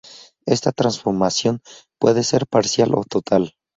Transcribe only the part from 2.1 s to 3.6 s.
ser parcial o total.